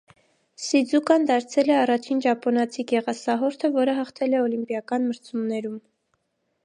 Սիձուկան 0.67 1.27
դարձել 1.31 1.69
է 1.73 1.75
առաջին 1.81 2.23
ճապոնացի 2.27 2.87
գեղասահորդը, 2.93 3.71
որը 3.79 3.95
հաղթել 4.01 4.35
է 4.39 4.43
օլիմպիական 4.47 5.07
մրցումներում։ 5.13 5.81